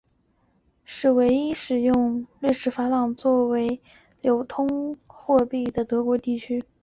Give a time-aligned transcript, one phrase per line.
[0.83, 3.79] 布辛根乡镇是唯一的使用瑞士法郎作为
[4.19, 6.63] 流通货币的德国地区。